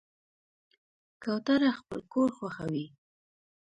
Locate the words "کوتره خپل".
1.23-1.99